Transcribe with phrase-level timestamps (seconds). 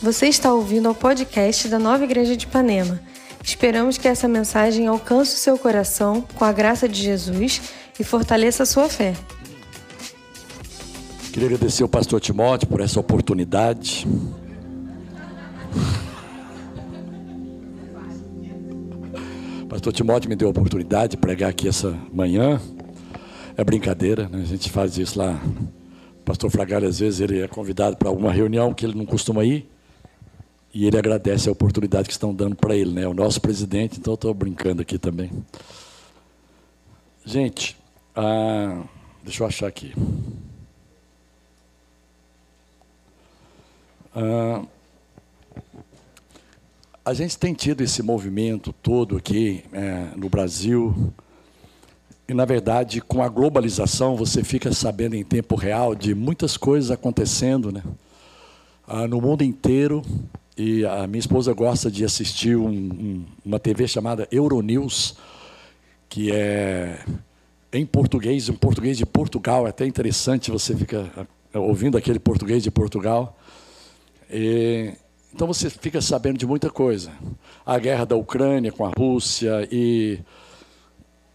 [0.00, 3.00] Você está ouvindo ao podcast da Nova Igreja de Ipanema.
[3.42, 7.60] Esperamos que essa mensagem alcance o seu coração com a graça de Jesus
[7.98, 9.14] e fortaleça a sua fé.
[11.32, 14.06] Queria agradecer ao pastor Timóteo por essa oportunidade.
[19.68, 22.58] Pastor Timóteo me deu a oportunidade de pregar aqui essa manhã.
[23.56, 24.40] É brincadeira, né?
[24.42, 25.38] a gente faz isso lá.
[26.20, 29.44] O pastor Fragalho, às vezes, ele é convidado para alguma reunião que ele não costuma
[29.44, 29.68] ir.
[30.78, 33.08] E ele agradece a oportunidade que estão dando para ele, né?
[33.08, 35.28] O nosso presidente, então estou brincando aqui também.
[37.24, 37.76] Gente,
[38.14, 38.84] ah,
[39.24, 39.92] deixa eu achar aqui.
[44.14, 44.62] Ah,
[47.04, 51.12] a gente tem tido esse movimento todo aqui é, no Brasil.
[52.28, 56.92] E, na verdade, com a globalização, você fica sabendo em tempo real de muitas coisas
[56.92, 57.82] acontecendo né?
[58.86, 60.04] Ah, no mundo inteiro.
[60.58, 65.14] E a minha esposa gosta de assistir um, um, uma TV chamada Euronews,
[66.08, 66.98] que é
[67.72, 69.68] em português, um português de Portugal.
[69.68, 73.38] É até interessante, você fica ah, ouvindo aquele português de Portugal.
[74.28, 74.94] E,
[75.32, 77.12] então você fica sabendo de muita coisa.
[77.64, 80.18] A guerra da Ucrânia com a Rússia e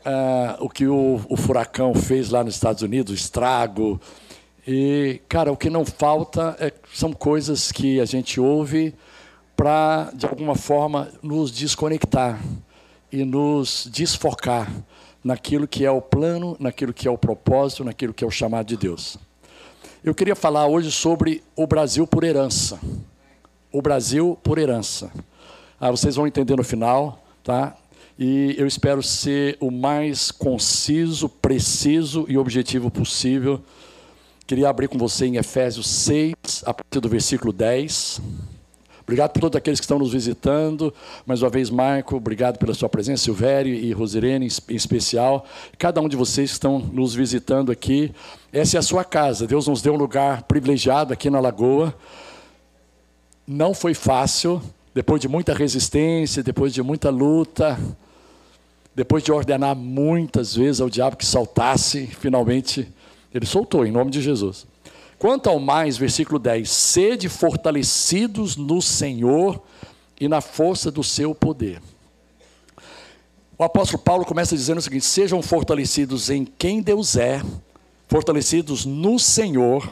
[0.06, 4.02] uh, o que o, o, furacão fez lá nos Estados Unidos, o estrago.
[4.68, 8.94] E, cara, o que não falta é, são coisas que a gente ouve
[9.64, 12.38] para, de alguma forma, nos desconectar
[13.10, 14.70] e nos desfocar
[15.24, 18.68] naquilo que é o plano, naquilo que é o propósito, naquilo que é o chamado
[18.68, 19.18] de Deus.
[20.04, 22.78] Eu queria falar hoje sobre o Brasil por herança
[23.74, 25.12] o Brasil por herança.
[25.80, 27.76] Ah, vocês vão entender no final, tá?
[28.20, 33.64] E eu espero ser o mais conciso, preciso e objetivo possível.
[34.46, 38.22] Queria abrir com você em Efésios 6, a partir do versículo 10.
[39.04, 40.94] Obrigado por todos aqueles que estão nos visitando.
[41.26, 45.46] Mais uma vez, Marco, obrigado pela sua presença, Silvério e Rosirene em especial.
[45.78, 48.14] Cada um de vocês que estão nos visitando aqui.
[48.52, 49.46] Essa é a sua casa.
[49.46, 51.94] Deus nos deu um lugar privilegiado aqui na Lagoa.
[53.46, 54.62] Não foi fácil,
[54.96, 57.78] depois de muita resistência, depois de muita luta,
[58.96, 62.88] depois de ordenar muitas vezes ao diabo que saltasse, finalmente
[63.34, 64.66] ele soltou, em nome de Jesus.
[65.24, 69.64] Quanto ao mais, versículo 10: sede fortalecidos no Senhor
[70.20, 71.82] e na força do seu poder.
[73.58, 77.42] O apóstolo Paulo começa dizendo o seguinte: sejam fortalecidos em quem Deus é,
[78.06, 79.90] fortalecidos no Senhor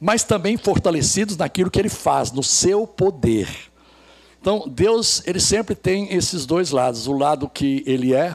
[0.00, 3.48] mas também fortalecidos naquilo que ele faz, no seu poder.
[4.40, 8.34] Então, Deus, ele sempre tem esses dois lados: o lado que ele é,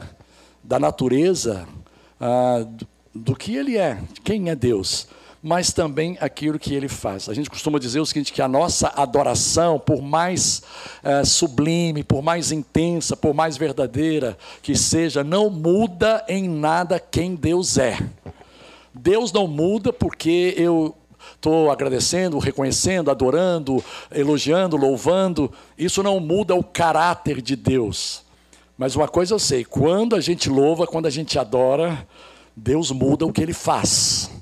[0.64, 1.68] da natureza,
[2.18, 2.66] ah,
[3.14, 5.06] do que ele é, quem é Deus,
[5.46, 7.28] mas também aquilo que ele faz.
[7.28, 10.60] A gente costuma dizer o seguinte: que a nossa adoração, por mais
[11.04, 17.36] eh, sublime, por mais intensa, por mais verdadeira que seja, não muda em nada quem
[17.36, 17.96] Deus é.
[18.92, 20.96] Deus não muda porque eu
[21.36, 28.24] estou agradecendo, reconhecendo, adorando, elogiando, louvando, isso não muda o caráter de Deus.
[28.76, 32.04] Mas uma coisa eu sei: quando a gente louva, quando a gente adora,
[32.56, 34.34] Deus muda o que ele faz.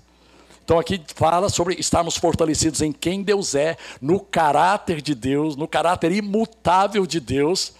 [0.64, 5.68] Então aqui fala sobre estarmos fortalecidos em quem Deus é, no caráter de Deus, no
[5.68, 7.74] caráter imutável de Deus,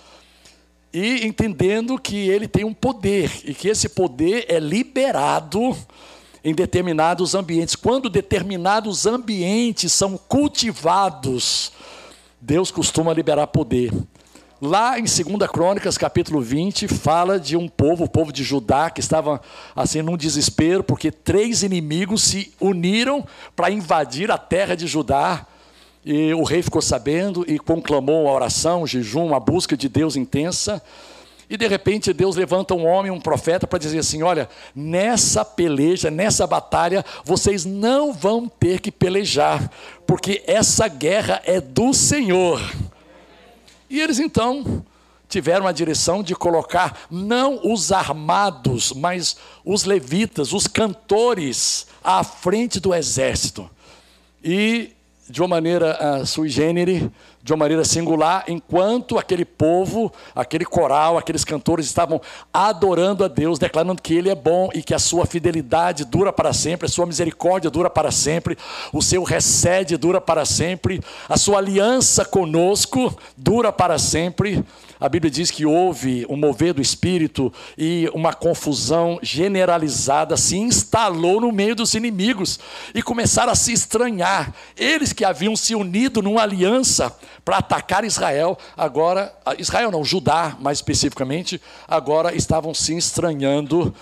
[0.93, 5.75] e entendendo que ele tem um poder e que esse poder é liberado
[6.45, 7.75] em determinados ambientes.
[7.75, 11.73] Quando determinados ambientes são cultivados,
[12.39, 13.93] Deus costuma liberar poder.
[14.67, 18.99] Lá em 2 Crônicas, capítulo 20, fala de um povo, o povo de Judá, que
[18.99, 19.39] estava
[19.77, 25.47] assim num desespero, porque três inimigos se uniram para invadir a terra de Judá.
[26.03, 30.17] E o rei ficou sabendo e conclamou a oração, o jejum, a busca de Deus
[30.17, 30.83] intensa.
[31.51, 36.11] E de repente Deus levanta um homem, um profeta, para dizer assim: olha, nessa peleja,
[36.11, 39.71] nessa batalha, vocês não vão ter que pelejar,
[40.07, 42.63] porque essa guerra é do Senhor.
[43.95, 44.85] E eles então
[45.29, 52.81] tiveram a direção de colocar não os armados, mas os levitas, os cantores, à frente
[52.81, 53.71] do exército.
[54.43, 54.94] E
[55.29, 57.09] de uma maneira uh, sui generis,
[57.43, 62.21] de uma maneira singular, enquanto aquele povo, aquele coral, aqueles cantores estavam
[62.53, 66.53] adorando a Deus, declarando que Ele é bom e que a sua fidelidade dura para
[66.53, 68.57] sempre, a sua misericórdia dura para sempre,
[68.93, 74.65] o seu recede dura para sempre, a sua aliança conosco dura para sempre.
[74.99, 81.41] A Bíblia diz que houve um mover do espírito e uma confusão generalizada se instalou
[81.41, 82.59] no meio dos inimigos
[82.95, 84.55] e começaram a se estranhar.
[84.77, 87.15] Eles que haviam se unido numa aliança
[87.45, 93.95] para atacar Israel, agora, Israel não, Judá mais especificamente, agora estavam se estranhando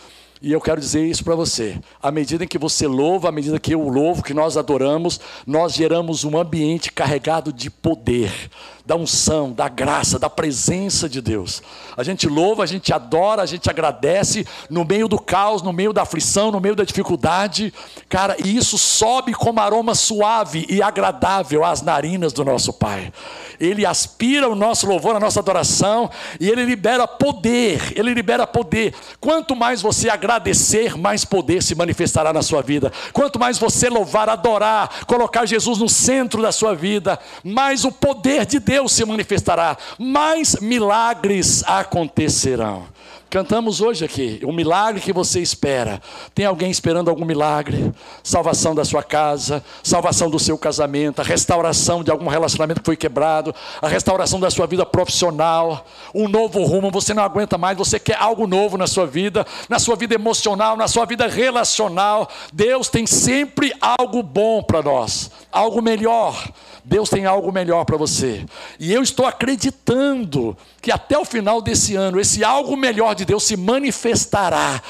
[0.43, 1.79] e eu quero dizer isso para você.
[2.03, 6.25] À medida que você louva, à medida que eu louvo, que nós adoramos, nós geramos
[6.25, 8.50] um ambiente carregado de poder
[8.84, 11.62] da unção, da graça, da presença de Deus.
[11.96, 15.93] A gente louva, a gente adora, a gente agradece no meio do caos, no meio
[15.93, 17.73] da aflição, no meio da dificuldade.
[18.08, 23.12] Cara, e isso sobe como aroma suave e agradável às narinas do nosso Pai.
[23.61, 28.93] Ele aspira o nosso louvor, a nossa adoração, e ele libera poder, ele libera poder.
[29.20, 32.90] Quanto mais você agradecer, mais poder se manifestará na sua vida.
[33.12, 38.44] Quanto mais você louvar, adorar, colocar Jesus no centro da sua vida, mais o poder
[38.44, 42.87] de Deus Deus se manifestará, mais milagres acontecerão.
[43.32, 46.02] Cantamos hoje aqui, o milagre que você espera.
[46.34, 47.90] Tem alguém esperando algum milagre?
[48.23, 52.94] Salvação da sua casa, salvação do seu casamento, a restauração de algum relacionamento que foi
[52.94, 56.90] quebrado, a restauração da sua vida profissional, um novo rumo.
[56.90, 60.76] Você não aguenta mais, você quer algo novo na sua vida, na sua vida emocional,
[60.76, 62.29] na sua vida relacional.
[62.52, 66.52] Deus tem sempre algo bom para nós, algo melhor.
[66.84, 68.44] Deus tem algo melhor para você.
[68.79, 73.45] E eu estou acreditando que até o final desse ano, esse algo melhor de Deus
[73.45, 74.83] se manifestará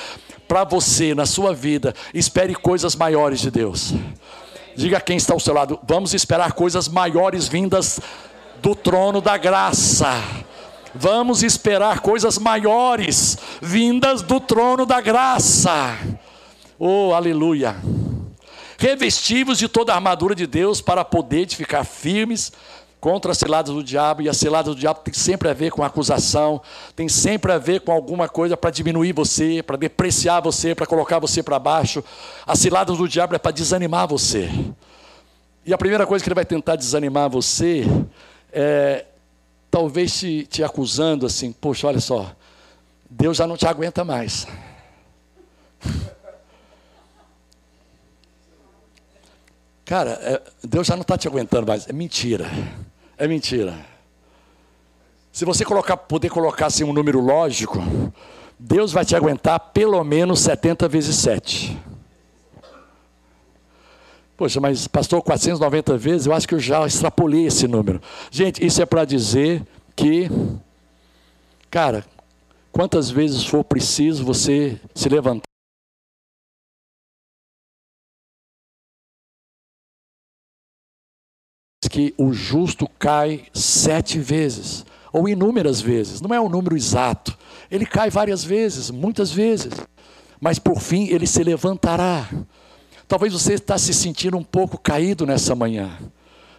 [0.48, 1.94] para você na sua vida.
[2.12, 3.94] Espere coisas maiores de Deus.
[4.76, 8.00] Diga quem está ao seu lado: vamos esperar coisas maiores vindas
[8.60, 10.22] do trono da graça.
[10.94, 15.96] Vamos esperar coisas maiores vindas do trono da graça.
[16.78, 17.76] Oh, aleluia
[18.82, 22.52] revestivos de toda a armadura de Deus para poder ficar firmes
[23.02, 25.82] contra as ciladas do diabo, e a cilada do diabo tem sempre a ver com
[25.82, 26.62] acusação,
[26.94, 31.18] tem sempre a ver com alguma coisa para diminuir você, para depreciar você, para colocar
[31.18, 32.04] você para baixo.
[32.46, 34.48] A cilada do diabo é para desanimar você.
[35.66, 37.84] E a primeira coisa que ele vai tentar desanimar você
[38.52, 39.04] é
[39.68, 42.30] talvez te, te acusando assim, poxa, olha só,
[43.10, 44.46] Deus já não te aguenta mais.
[49.84, 51.88] Cara, é, Deus já não está te aguentando mais.
[51.88, 52.48] É mentira.
[53.16, 53.74] É mentira.
[55.32, 57.78] Se você colocar, poder colocar assim um número lógico,
[58.58, 61.78] Deus vai te aguentar pelo menos 70 vezes 7.
[64.36, 68.00] Poxa, mas pastor, 490 vezes, eu acho que eu já extrapolei esse número.
[68.30, 69.62] Gente, isso é para dizer
[69.94, 70.30] que,
[71.70, 72.04] cara,
[72.72, 75.51] quantas vezes for preciso você se levantar.
[81.88, 87.36] Que o justo cai sete vezes, ou inúmeras vezes, não é um número exato.
[87.70, 89.72] Ele cai várias vezes, muitas vezes,
[90.40, 92.28] mas por fim ele se levantará.
[93.06, 95.98] Talvez você está se sentindo um pouco caído nessa manhã,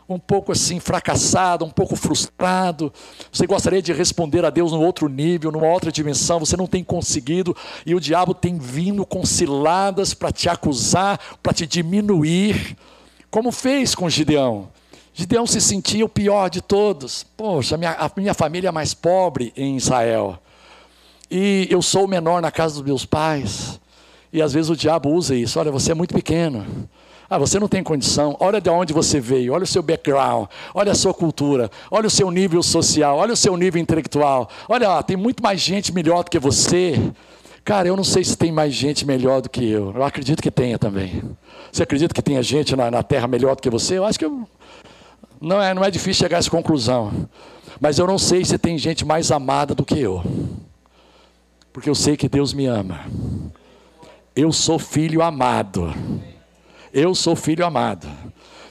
[0.07, 2.93] um pouco assim fracassado, um pouco frustrado.
[3.31, 6.83] Você gostaria de responder a Deus num outro nível, numa outra dimensão, você não tem
[6.83, 7.55] conseguido
[7.85, 12.77] e o diabo tem vindo com ciladas para te acusar, para te diminuir,
[13.31, 14.69] como fez com Gideão.
[15.13, 17.23] Gideão se sentia o pior de todos.
[17.37, 20.39] Poxa, minha, a minha família é mais pobre em Israel.
[21.29, 23.79] E eu sou o menor na casa dos meus pais.
[24.31, 25.59] E às vezes o diabo usa isso.
[25.59, 26.65] Olha, você é muito pequeno.
[27.29, 28.35] Ah, você não tem condição.
[28.39, 29.53] Olha de onde você veio.
[29.53, 30.47] Olha o seu background.
[30.73, 31.69] Olha a sua cultura.
[31.91, 33.17] Olha o seu nível social.
[33.17, 34.49] Olha o seu nível intelectual.
[34.67, 36.99] Olha, tem muito mais gente melhor do que você.
[37.63, 39.93] Cara, eu não sei se tem mais gente melhor do que eu.
[39.95, 41.23] Eu acredito que tenha também.
[41.71, 43.97] Você acredita que tenha gente na, na terra melhor do que você?
[43.97, 44.47] Eu acho que eu,
[45.43, 47.27] não é, não é difícil chegar a essa conclusão.
[47.79, 50.23] Mas eu não sei se tem gente mais amada do que eu.
[51.73, 53.01] Porque eu sei que Deus me ama.
[54.33, 55.93] Eu sou filho amado.
[56.93, 58.07] Eu sou filho amado.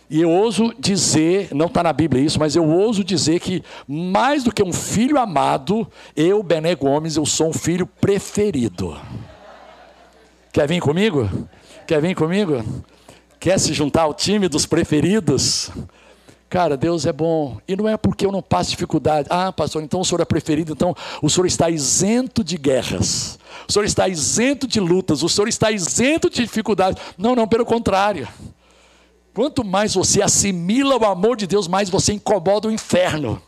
[0.08, 4.42] E eu ouso dizer, não está na Bíblia isso, mas eu ouso dizer que mais
[4.42, 5.86] do que um filho amado,
[6.16, 8.96] eu, Bené Gomes, eu sou um filho preferido.
[10.52, 11.28] Quer vir comigo?
[11.86, 12.64] Quer vir comigo?
[13.38, 15.70] Quer se juntar ao time dos preferidos?
[16.52, 17.56] Cara, Deus é bom.
[17.66, 19.26] E não é porque eu não passo dificuldade.
[19.30, 23.38] Ah, pastor, então o senhor é preferido, então o senhor está isento de guerras.
[23.66, 25.22] O senhor está isento de lutas.
[25.22, 27.02] O senhor está isento de dificuldades.
[27.16, 28.28] Não, não, pelo contrário.
[29.32, 33.40] Quanto mais você assimila o amor de Deus, mais você incomoda o inferno.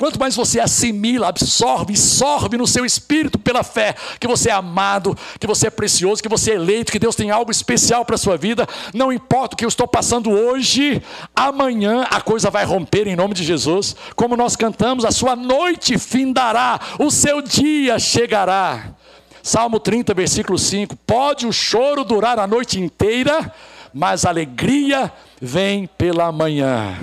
[0.00, 5.14] Quanto mais você assimila, absorve, absorve no seu espírito pela fé, que você é amado,
[5.38, 8.18] que você é precioso, que você é eleito, que Deus tem algo especial para a
[8.18, 11.02] sua vida, não importa o que eu estou passando hoje,
[11.36, 13.94] amanhã a coisa vai romper em nome de Jesus.
[14.16, 18.94] Como nós cantamos, a sua noite findará, o seu dia chegará.
[19.42, 23.52] Salmo 30, versículo 5: Pode o choro durar a noite inteira,
[23.92, 26.96] mas a alegria vem pela manhã.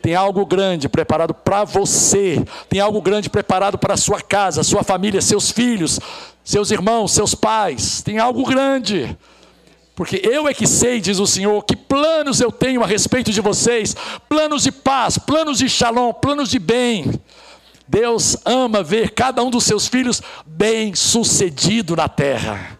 [0.00, 4.82] Tem algo grande preparado para você, tem algo grande preparado para a sua casa, sua
[4.82, 5.98] família, seus filhos,
[6.44, 8.00] seus irmãos, seus pais.
[8.02, 9.16] Tem algo grande.
[9.94, 13.40] Porque eu é que sei, diz o Senhor, que planos eu tenho a respeito de
[13.40, 13.96] vocês:
[14.28, 17.20] planos de paz, planos de shalom, planos de bem.
[17.88, 22.78] Deus ama ver cada um dos seus filhos bem sucedido na terra.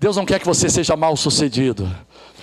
[0.00, 1.88] Deus não quer que você seja mal sucedido.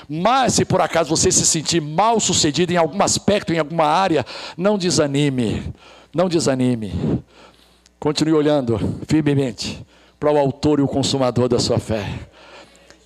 [0.10, 4.26] Mas se por acaso você se sentir mal sucedido em algum aspecto, em alguma área,
[4.56, 5.74] não desanime.
[6.16, 7.24] Não desanime.
[8.00, 9.86] Continue olhando firmemente
[10.20, 12.08] para o autor e o consumador da sua fé.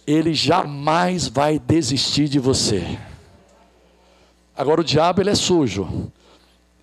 [0.06, 2.98] Ele jamais vai desistir de você.
[4.56, 6.12] Agora o diabo ele é sujo.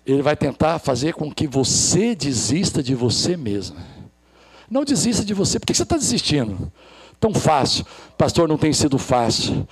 [0.05, 3.77] Ele vai tentar fazer com que você desista de você mesmo.
[4.69, 5.59] Não desista de você.
[5.59, 6.71] Por que você está desistindo?
[7.19, 7.85] Tão fácil.
[8.17, 9.67] Pastor, não tem sido fácil.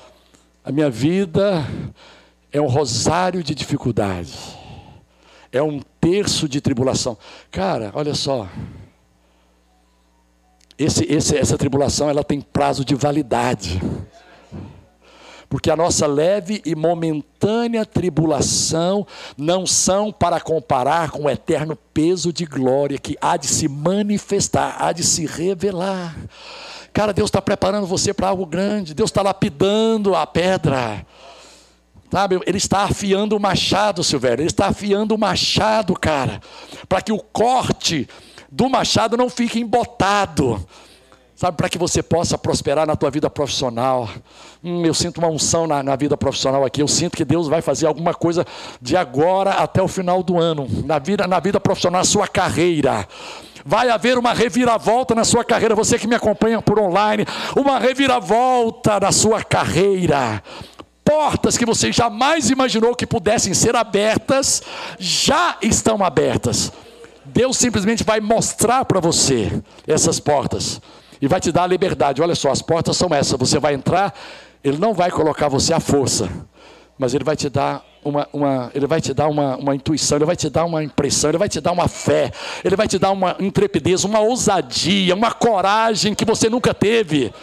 [0.67, 1.65] A minha vida
[2.51, 4.37] é um rosário de dificuldade.
[5.49, 7.17] É um terço de tribulação.
[7.49, 8.49] Cara, olha só.
[10.77, 13.81] Esse, esse, essa tribulação ela tem prazo de validade.
[15.47, 19.07] Porque a nossa leve e momentânea tribulação
[19.37, 24.75] não são para comparar com o eterno peso de glória que há de se manifestar,
[24.77, 26.13] há de se revelar.
[26.97, 28.95] Cara, Deus está preparando você para algo grande.
[28.95, 31.05] Deus está lapidando a pedra.
[32.11, 34.41] Sabe, ele está afiando o machado, Silvério.
[34.41, 36.41] Ele está afiando o machado, cara.
[36.89, 38.09] Para que o corte
[38.51, 40.59] do machado não fique embotado.
[41.35, 44.09] Sabe, para que você possa prosperar na tua vida profissional.
[44.63, 46.81] Hum, eu sinto uma unção na, na, vida profissional aqui.
[46.81, 48.43] Eu sinto que Deus vai fazer alguma coisa
[48.81, 50.67] de agora até o final do ano.
[50.83, 53.07] Na vida, na vida profissional, na sua carreira
[53.67, 55.75] vai haver uma reviravolta na sua carreira.
[55.75, 60.41] Você que me acompanha por online, uma reviravolta na sua carreira.
[61.03, 64.63] Portas que você jamais imaginou que pudessem ser abertas,
[64.97, 66.71] já estão abertas.
[67.25, 70.81] Deus simplesmente vai mostrar para você essas portas
[71.21, 72.21] e vai te dar a liberdade.
[72.21, 73.37] Olha só, as portas são essas.
[73.37, 74.13] Você vai entrar,
[74.63, 76.29] Ele não vai colocar você à força,
[76.97, 80.25] mas Ele vai te dar uma, uma, ele vai te dar uma, uma intuição, ele
[80.25, 82.31] vai te dar uma impressão, ele vai te dar uma fé,
[82.63, 87.33] ele vai te dar uma intrepidez, uma ousadia, uma coragem que você nunca teve.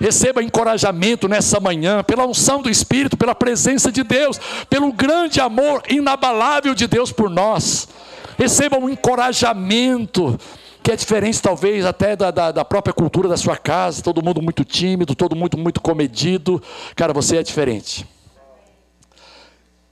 [0.00, 5.82] Receba encorajamento nessa manhã, pela unção do Espírito, pela presença de Deus, pelo grande amor
[5.88, 7.88] inabalável de Deus por nós.
[8.36, 10.36] Receba um encorajamento,
[10.82, 14.42] que é diferente talvez até da, da, da, própria cultura da sua casa, todo mundo
[14.42, 16.60] muito tímido, todo mundo muito comedido.
[16.96, 18.04] Cara, você é diferente.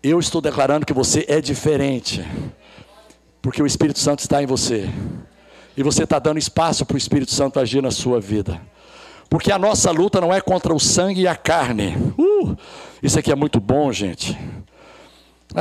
[0.02, 2.26] Eu estou declarando que você é diferente,
[3.42, 4.88] porque o Espírito Santo está em você,
[5.76, 8.59] e você está dando espaço para o Espírito Santo agir na sua vida,
[9.28, 11.99] porque a nossa luta não é contra o sangue e a carne.
[12.19, 12.57] Uh,
[13.02, 14.38] isso aqui é muito bom, gente.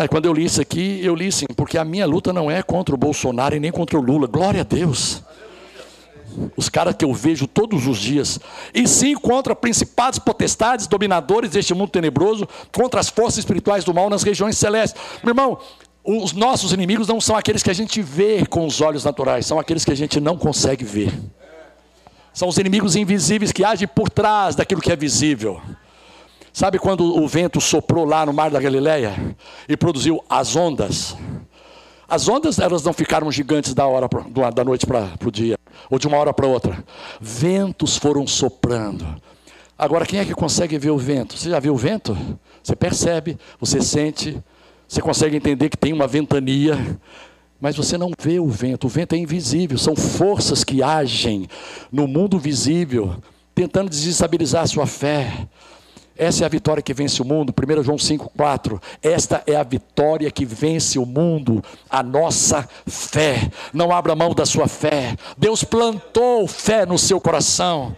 [0.09, 2.95] Quando eu li isso aqui, eu li assim, porque a minha luta não é contra
[2.95, 4.25] o Bolsonaro e nem contra o Lula.
[4.25, 5.21] Glória a Deus
[6.55, 8.39] os caras que eu vejo todos os dias,
[8.73, 14.09] e sim contra principados, potestades, dominadores deste mundo tenebroso, contra as forças espirituais do mal
[14.09, 15.01] nas regiões celestes.
[15.23, 15.57] Meu irmão,
[16.03, 19.59] os nossos inimigos não são aqueles que a gente vê com os olhos naturais, são
[19.59, 21.13] aqueles que a gente não consegue ver.
[22.33, 25.61] São os inimigos invisíveis que agem por trás daquilo que é visível.
[26.53, 29.35] Sabe quando o vento soprou lá no mar da Galileia
[29.67, 31.15] e produziu as ondas?
[32.09, 34.09] As ondas elas não ficaram gigantes da hora
[34.51, 35.57] da noite para o dia,
[35.91, 36.83] ou de uma hora para outra.
[37.21, 39.05] Ventos foram soprando.
[39.77, 41.37] Agora, quem é que consegue ver o vento?
[41.37, 42.17] Você já viu o vento?
[42.63, 44.41] Você percebe, você sente,
[44.87, 46.99] você consegue entender que tem uma ventania,
[47.61, 48.87] mas você não vê o vento.
[48.87, 51.47] O vento é invisível, são forças que agem
[51.91, 53.15] no mundo visível,
[53.53, 55.47] tentando desestabilizar a sua fé.
[56.19, 57.53] Essa é a vitória que vence o mundo.
[57.57, 58.81] 1 João 5,4.
[59.01, 63.49] Esta é a vitória que vence o mundo, a nossa fé.
[63.73, 65.15] Não abra mão da sua fé.
[65.37, 67.95] Deus plantou fé no seu coração.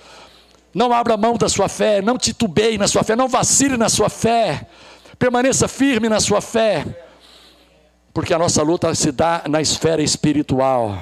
[0.71, 4.07] Não abra mão da sua fé, não titubeie na sua fé, não vacile na sua
[4.07, 4.67] fé.
[5.17, 6.85] Permaneça firme na sua fé.
[8.13, 10.95] Porque a nossa luta se dá na esfera espiritual.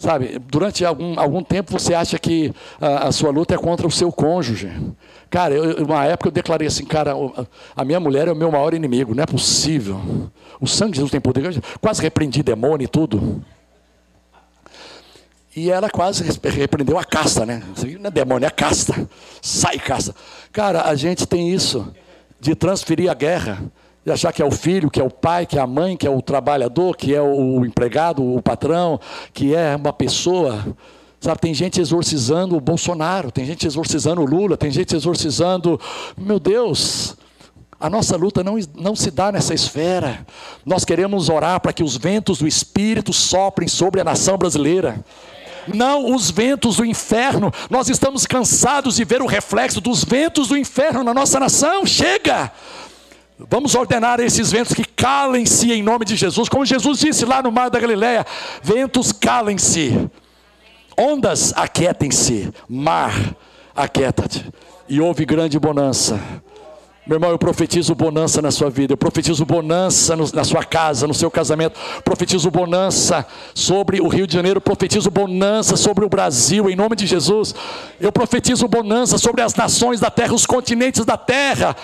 [0.00, 3.90] Sabe, durante algum, algum tempo você acha que a, a, sua luta é contra o
[3.90, 4.72] seu cônjuge.
[5.28, 7.12] Cara, eu, uma época eu declarei assim, cara,
[7.76, 10.00] a minha mulher é o meu maior inimigo, não é possível.
[10.58, 11.62] O sangue de Jesus tem poder.
[11.82, 13.44] Quase repreendi demônio e tudo.
[15.54, 17.62] E ela quase repreendeu a casta, né?
[18.00, 19.06] Não é demônio, é casta.
[19.42, 20.14] Sai casta.
[20.50, 21.92] Cara, a gente tem isso
[22.40, 23.62] de transferir a guerra
[24.04, 26.06] de achar que é o filho, que é o pai, que é a mãe, que
[26.06, 28.98] é o trabalhador, que é o empregado, o patrão,
[29.32, 30.76] que é uma pessoa.
[31.20, 35.78] Sabe, tem gente exorcizando o Bolsonaro, tem gente exorcizando o Lula, tem gente exorcizando.
[36.16, 37.14] Meu Deus,
[37.78, 40.26] a nossa luta não, não se dá nessa esfera.
[40.64, 45.04] Nós queremos orar para que os ventos do Espírito soprem sobre a nação brasileira
[45.74, 47.52] não os ventos do inferno.
[47.68, 51.84] Nós estamos cansados de ver o reflexo dos ventos do inferno na nossa nação.
[51.86, 52.50] Chega!
[53.48, 57.52] Vamos ordenar esses ventos que calem-se em nome de Jesus, como Jesus disse lá no
[57.52, 58.26] mar da Galileia:
[58.62, 60.10] ventos calem-se,
[60.98, 63.14] ondas aquietem-se, mar
[63.74, 64.44] aquieta-te.
[64.88, 66.20] E houve grande bonança.
[67.06, 71.06] Meu irmão, eu profetizo bonança na sua vida, eu profetizo bonança no, na sua casa,
[71.06, 76.68] no seu casamento, profetizo bonança sobre o Rio de Janeiro, profetizo bonança sobre o Brasil,
[76.68, 77.54] em nome de Jesus.
[77.98, 81.74] Eu profetizo bonança sobre as nações da terra, os continentes da terra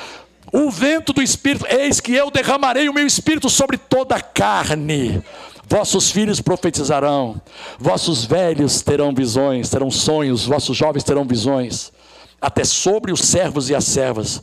[0.53, 5.23] o vento do Espírito, eis que eu derramarei o meu Espírito sobre toda a carne.
[5.69, 7.41] Vossos filhos profetizarão,
[7.79, 11.93] vossos velhos terão visões, terão sonhos, vossos jovens terão visões,
[12.41, 14.41] até sobre os servos e as servas.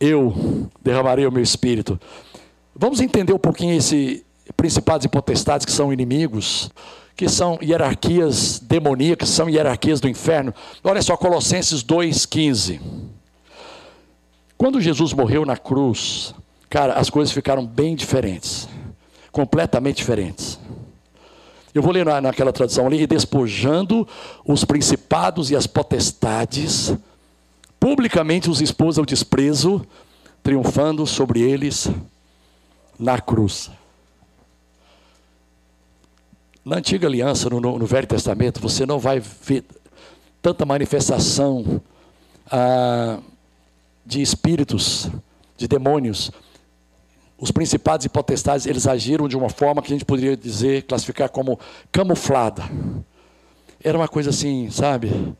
[0.00, 2.00] Eu derramarei o meu espírito.
[2.74, 4.24] Vamos entender um pouquinho esse
[4.56, 6.70] principados e potestades que são inimigos,
[7.16, 10.52] que são hierarquias demoníacas, são hierarquias do inferno.
[10.82, 12.80] Olha só Colossenses 2:15.
[14.64, 16.34] Quando Jesus morreu na cruz,
[16.70, 18.66] cara, as coisas ficaram bem diferentes,
[19.30, 20.58] completamente diferentes.
[21.74, 24.08] Eu vou ler naquela tradução ali, e despojando
[24.42, 26.94] os principados e as potestades,
[27.78, 29.86] publicamente os expôs ao desprezo,
[30.42, 31.90] triunfando sobre eles
[32.98, 33.70] na cruz.
[36.64, 39.62] Na antiga aliança, no, no Velho Testamento, você não vai ver
[40.40, 41.82] tanta manifestação.
[42.50, 43.18] Ah,
[44.04, 45.10] de espíritos,
[45.56, 46.30] de demônios.
[47.38, 51.28] Os principados e potestades, eles agiram de uma forma que a gente poderia dizer, classificar
[51.28, 51.58] como
[51.90, 52.62] camuflada.
[53.82, 55.34] Era uma coisa assim, sabe?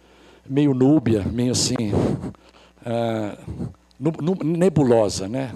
[0.48, 1.92] Meio núbia, meio assim,
[2.84, 3.72] uh,
[4.44, 5.52] nebulosa, né?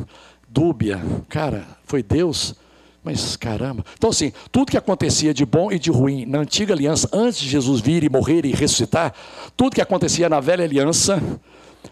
[0.49, 1.01] Dúbia.
[1.29, 2.55] Cara, foi Deus?
[3.05, 3.85] Mas caramba.
[3.97, 7.49] Então, assim, tudo que acontecia de bom e de ruim na antiga aliança, antes de
[7.49, 9.15] Jesus vir e morrer e ressuscitar,
[9.57, 11.23] tudo que acontecia na velha aliança,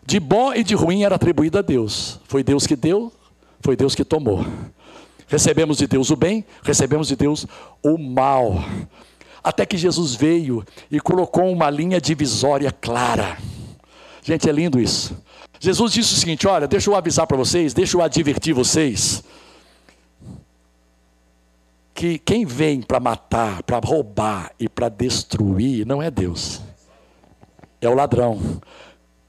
[0.04, 2.20] de bom e de ruim era atribuído a Deus.
[2.24, 3.12] Foi Deus que deu,
[3.60, 4.44] foi Deus que tomou.
[5.26, 7.46] Recebemos de Deus o bem, recebemos de Deus
[7.82, 8.64] o mal.
[9.42, 13.36] Até que Jesus veio e colocou uma linha divisória clara.
[14.22, 15.16] Gente, é lindo isso.
[15.58, 19.24] Jesus disse o seguinte: olha, deixa eu avisar para vocês, deixa eu advertir vocês.
[21.94, 26.60] Que quem vem para matar, para roubar e para destruir não é Deus,
[27.80, 28.60] é o ladrão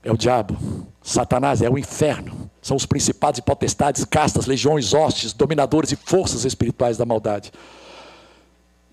[0.04, 0.58] é o diabo,
[1.02, 6.46] Satanás é o inferno, são os principados e potestades, castas, legiões, hostes, dominadores e forças
[6.46, 7.52] espirituais da maldade.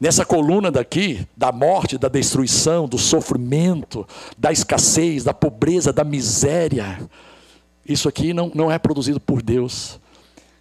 [0.01, 6.99] Nessa coluna daqui, da morte, da destruição, do sofrimento, da escassez, da pobreza, da miséria,
[7.87, 10.01] isso aqui não, não é produzido por Deus.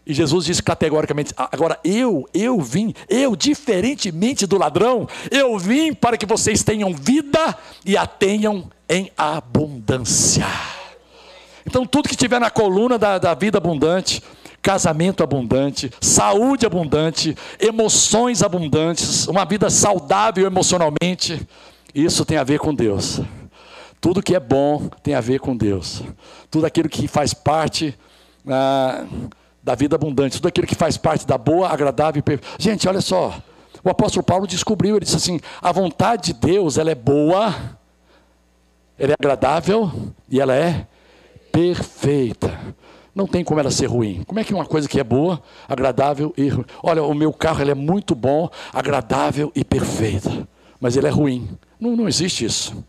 [0.05, 6.17] E Jesus disse categoricamente: agora eu, eu vim, eu, diferentemente do ladrão, eu vim para
[6.17, 10.45] que vocês tenham vida e a tenham em abundância.
[11.65, 14.21] Então, tudo que tiver na coluna da, da vida abundante,
[14.61, 21.47] casamento abundante, saúde abundante, emoções abundantes, uma vida saudável emocionalmente,
[21.95, 23.21] isso tem a ver com Deus.
[24.01, 26.01] Tudo que é bom tem a ver com Deus.
[26.51, 27.97] Tudo aquilo que faz parte
[28.45, 29.05] ah,
[29.63, 32.55] da vida abundante, tudo aquilo que faz parte da boa, agradável e perfeita.
[32.59, 33.41] Gente, olha só.
[33.83, 37.55] O apóstolo Paulo descobriu, ele disse assim: a vontade de Deus ela é boa,
[38.99, 39.91] ela é agradável
[40.29, 40.85] e ela é
[41.51, 42.59] perfeita.
[43.15, 44.23] Não tem como ela ser ruim.
[44.25, 46.49] Como é que uma coisa que é boa, agradável e
[46.81, 50.47] olha, o meu carro ele é muito bom, agradável e perfeita,
[50.79, 51.47] mas ele é ruim.
[51.79, 52.83] Não, não existe isso.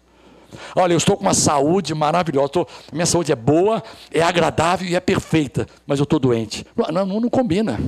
[0.74, 4.94] Olha, eu estou com uma saúde maravilhosa, estou, minha saúde é boa, é agradável e
[4.94, 6.66] é perfeita, mas eu estou doente.
[6.76, 7.78] Não, não, não combina.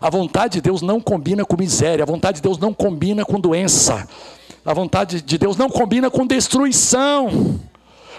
[0.00, 3.40] A vontade de Deus não combina com miséria, a vontade de Deus não combina com
[3.40, 4.08] doença,
[4.64, 7.58] a vontade de Deus não combina com destruição,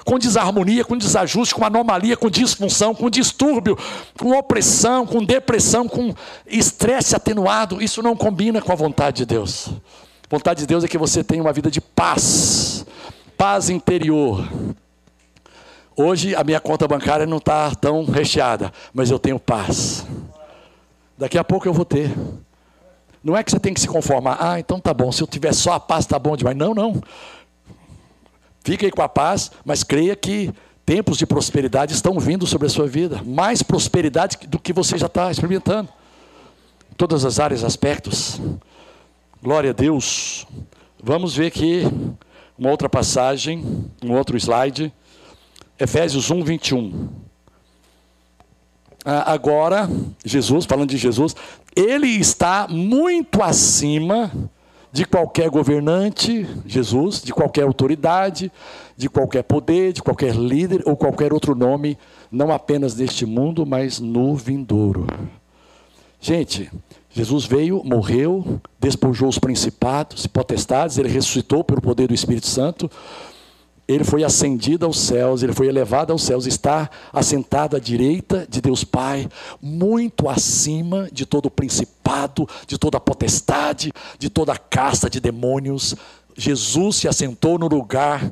[0.04, 3.78] com desarmonia, com desajuste, com anomalia, com disfunção, com distúrbio,
[4.18, 6.14] com opressão, com depressão, com
[6.48, 7.82] estresse atenuado.
[7.82, 9.70] Isso não combina com a vontade de Deus.
[10.30, 12.86] Vontade de Deus é que você tenha uma vida de paz,
[13.40, 14.46] paz interior.
[15.96, 20.06] Hoje a minha conta bancária não está tão recheada, mas eu tenho paz.
[21.18, 22.14] Daqui a pouco eu vou ter.
[23.24, 24.38] Não é que você tem que se conformar.
[24.42, 25.10] Ah, então tá bom.
[25.10, 26.58] Se eu tiver só a paz, tá bom demais.
[26.58, 27.02] Não, não.
[28.62, 30.54] Fique aí com a paz, mas creia que
[30.86, 33.22] tempos de prosperidade estão vindo sobre a sua vida.
[33.24, 35.88] Mais prosperidade do que você já está experimentando.
[36.98, 38.40] Todas as áreas, aspectos.
[39.42, 40.46] Glória a Deus.
[41.02, 41.86] Vamos ver aqui
[42.60, 43.64] uma outra passagem,
[44.04, 44.94] um outro slide.
[45.80, 47.08] Efésios 1, 21.
[49.06, 49.90] Ah, agora,
[50.26, 51.34] Jesus, falando de Jesus,
[51.74, 54.30] ele está muito acima
[54.92, 58.52] de qualquer governante, Jesus, de qualquer autoridade,
[58.98, 61.98] de qualquer poder, de qualquer líder ou qualquer outro nome,
[62.30, 65.08] não apenas neste mundo, mas no vindouro.
[66.20, 66.70] Gente,
[67.12, 72.90] Jesus veio, morreu, despojou os principados e potestades, ele ressuscitou pelo poder do Espírito Santo,
[73.88, 78.62] ele foi ascendido aos céus, ele foi elevado aos céus, está assentado à direita de
[78.62, 79.28] Deus Pai,
[79.60, 85.20] muito acima de todo o principado, de toda a potestade, de toda a casta de
[85.20, 85.96] demônios.
[86.38, 88.32] Jesus se assentou no lugar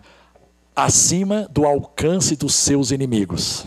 [0.76, 3.66] acima do alcance dos seus inimigos.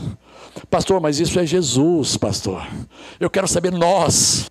[0.70, 2.64] Pastor, mas isso é Jesus, pastor.
[3.18, 4.48] Eu quero saber nós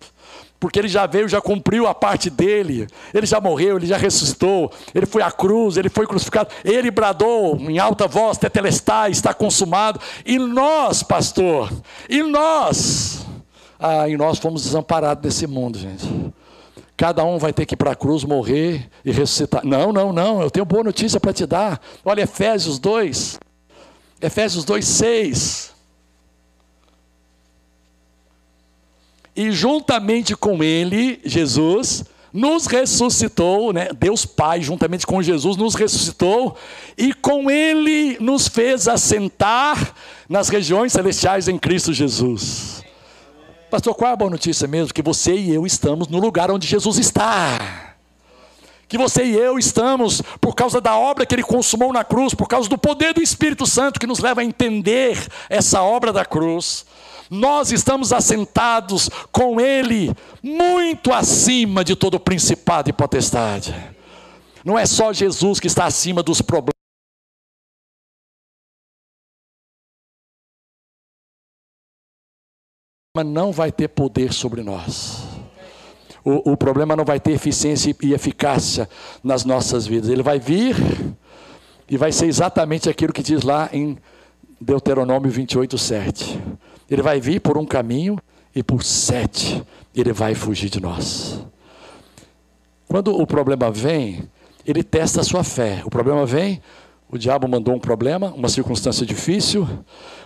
[0.60, 2.86] porque ele já veio, já cumpriu a parte dele.
[3.14, 4.70] Ele já morreu, ele já ressuscitou.
[4.94, 6.50] Ele foi à cruz, ele foi crucificado.
[6.62, 9.98] Ele bradou em alta voz: Tetelestai, está consumado.
[10.24, 11.72] E nós, pastor,
[12.06, 13.26] e nós,
[13.78, 16.06] ah, e nós fomos desamparados desse mundo, gente.
[16.94, 19.64] Cada um vai ter que ir para a cruz, morrer e ressuscitar.
[19.64, 21.80] Não, não, não, eu tenho boa notícia para te dar.
[22.04, 23.40] Olha, Efésios 2,
[24.20, 25.79] Efésios 2, 6.
[29.40, 33.88] E juntamente com ele, Jesus, nos ressuscitou, né?
[33.98, 36.54] Deus Pai, juntamente com Jesus, nos ressuscitou
[36.96, 39.94] e com Ele nos fez assentar
[40.28, 42.84] nas regiões celestiais em Cristo Jesus.
[43.70, 44.92] Pastor, qual é a boa notícia mesmo?
[44.92, 47.96] Que você e eu estamos no lugar onde Jesus está.
[48.86, 52.46] Que você e eu estamos, por causa da obra que Ele consumou na cruz, por
[52.46, 55.16] causa do poder do Espírito Santo que nos leva a entender
[55.48, 56.84] essa obra da cruz
[57.30, 60.12] nós estamos assentados com Ele
[60.42, 63.72] muito acima de todo principado e potestade.
[64.64, 66.74] Não é só Jesus que está acima dos problemas.
[73.24, 75.24] não vai ter poder sobre nós.
[76.24, 78.88] O, o, problema não vai ter eficiência e eficácia
[79.22, 80.08] nas nossas vidas.
[80.08, 80.76] Ele vai vir
[81.88, 83.98] e vai ser exatamente aquilo que diz lá em
[84.60, 86.42] Deuteronômio 28, 7.
[86.90, 88.18] Ele vai vir por um caminho
[88.54, 89.62] e por sete
[89.94, 91.40] ele vai fugir de nós.
[92.88, 94.28] Quando o problema vem,
[94.66, 95.82] ele testa a sua fé.
[95.84, 96.60] O problema vem,
[97.08, 99.68] o diabo mandou um problema, uma circunstância difícil,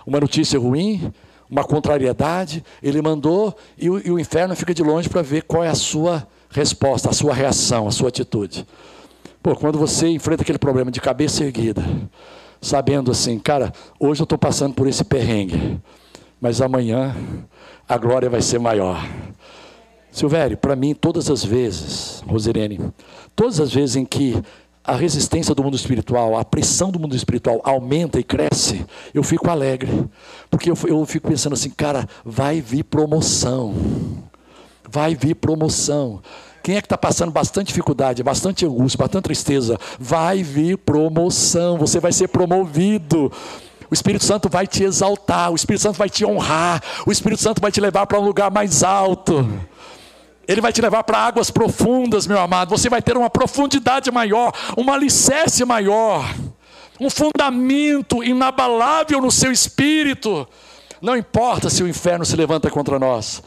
[0.05, 1.13] uma notícia ruim,
[1.49, 5.63] uma contrariedade, ele mandou e o, e o inferno fica de longe para ver qual
[5.63, 8.65] é a sua resposta, a sua reação, a sua atitude.
[9.43, 11.83] Pô, quando você enfrenta aquele problema de cabeça erguida,
[12.59, 15.79] sabendo assim, cara, hoje eu estou passando por esse perrengue
[16.45, 17.15] mas amanhã
[17.89, 19.03] a glória vai ser maior.
[20.11, 22.79] Silvério, para mim, todas as vezes, Rosirene,
[23.35, 24.39] todas as vezes em que
[24.83, 29.49] a resistência do mundo espiritual, a pressão do mundo espiritual aumenta e cresce, eu fico
[29.49, 30.07] alegre.
[30.47, 33.73] Porque eu, eu fico pensando assim, cara, vai vir promoção.
[34.87, 36.21] Vai vir promoção.
[36.61, 39.79] Quem é que está passando bastante dificuldade, bastante angústia, bastante tristeza?
[39.99, 43.31] Vai vir promoção, você vai ser promovido.
[43.89, 47.61] O Espírito Santo vai te exaltar, o Espírito Santo vai te honrar, o Espírito Santo
[47.61, 49.47] vai te levar para um lugar mais alto.
[50.47, 52.69] Ele vai te levar para águas profundas, meu amado.
[52.69, 56.23] Você vai ter uma profundidade maior, um alicerce maior,
[56.99, 60.47] um fundamento inabalável no seu espírito.
[61.01, 63.41] Não importa se o inferno se levanta contra nós,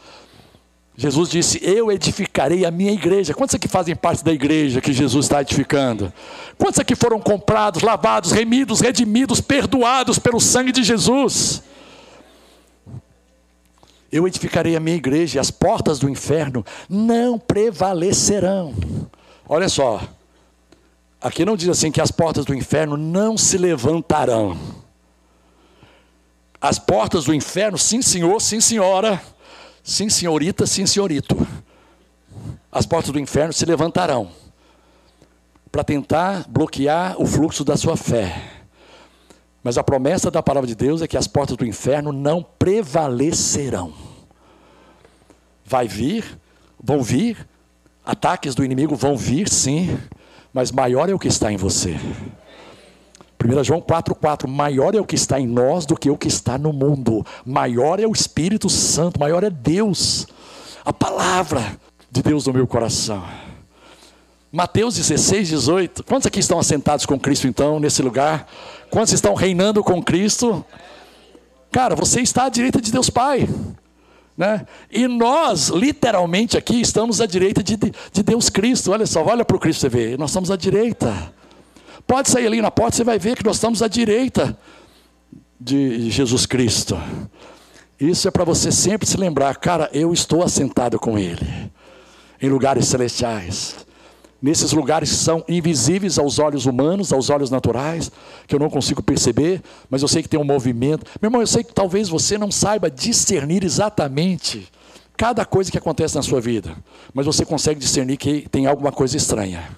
[0.99, 3.33] Jesus disse: Eu edificarei a minha igreja.
[3.33, 6.11] Quantos aqui fazem parte da igreja que Jesus está edificando?
[6.57, 11.63] Quantos aqui foram comprados, lavados, remidos, redimidos, perdoados pelo sangue de Jesus?
[14.11, 18.73] Eu edificarei a minha igreja e as portas do inferno não prevalecerão.
[19.47, 20.01] Olha só,
[21.21, 24.57] aqui não diz assim que as portas do inferno não se levantarão.
[26.59, 29.21] As portas do inferno, sim senhor, sim senhora
[29.89, 31.35] Sim, senhorita, sim, senhorito.
[32.71, 34.29] As portas do inferno se levantarão
[35.71, 38.41] para tentar bloquear o fluxo da sua fé.
[39.63, 43.93] Mas a promessa da palavra de Deus é que as portas do inferno não prevalecerão.
[45.65, 46.23] Vai vir,
[46.81, 47.47] vão vir
[48.09, 49.95] Ataques do inimigo vão vir, sim,
[50.51, 51.95] mas maior é o que está em você.
[53.41, 56.57] 1 João 4,4: Maior é o que está em nós do que o que está
[56.57, 57.25] no mundo.
[57.45, 60.27] Maior é o Espírito Santo, maior é Deus,
[60.83, 61.77] a palavra
[62.11, 63.23] de Deus no meu coração.
[64.51, 66.03] Mateus 16, 18.
[66.03, 68.47] Quantos aqui estão assentados com Cristo então, nesse lugar?
[68.89, 70.65] Quantos estão reinando com Cristo?
[71.71, 73.47] Cara, você está à direita de Deus Pai.
[74.35, 74.65] Né?
[74.89, 78.91] E nós, literalmente aqui, estamos à direita de, de Deus Cristo.
[78.91, 80.17] Olha só, olha para o Cristo você vê.
[80.17, 81.38] Nós estamos à direita.
[82.09, 84.57] Pode sair ali na porta, você vai ver que nós estamos à direita
[85.61, 86.99] de Jesus Cristo.
[87.99, 91.71] Isso é para você sempre se lembrar, cara, eu estou assentado com Ele,
[92.41, 93.85] em lugares celestiais
[94.41, 98.09] nesses lugares que são invisíveis aos olhos humanos, aos olhos naturais,
[98.47, 101.05] que eu não consigo perceber, mas eu sei que tem um movimento.
[101.21, 104.67] Meu irmão, eu sei que talvez você não saiba discernir exatamente
[105.17, 106.75] cada coisa que acontece na sua vida,
[107.13, 109.77] mas você consegue discernir que tem alguma coisa estranha.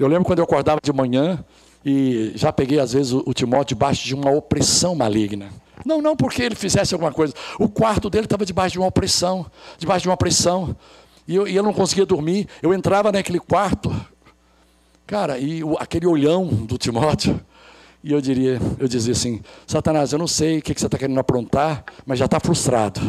[0.00, 1.44] Eu lembro quando eu acordava de manhã
[1.84, 5.50] e já peguei às vezes o Timóteo debaixo de uma opressão maligna.
[5.84, 7.34] Não, não porque ele fizesse alguma coisa.
[7.58, 9.44] O quarto dele estava debaixo de uma opressão,
[9.76, 10.74] debaixo de uma pressão.
[11.28, 12.48] E eu, e eu não conseguia dormir.
[12.62, 13.94] Eu entrava naquele quarto,
[15.06, 17.38] cara, e o, aquele olhão do Timóteo.
[18.02, 20.96] E eu diria, eu dizia assim, Satanás, eu não sei o que, que você está
[20.96, 23.00] querendo aprontar, mas já está frustrado.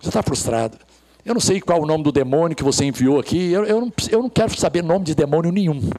[0.00, 0.78] Já está frustrado.
[1.24, 3.50] Eu não sei qual o nome do demônio que você enviou aqui.
[3.50, 5.90] Eu, eu, não, eu não quero saber nome de demônio nenhum.